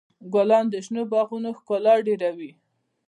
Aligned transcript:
ګلان 0.33 0.65
د 0.69 0.75
شنو 0.85 1.01
باغونو 1.11 1.49
ښکلا 1.59 1.95
ډېروي. 2.05 2.51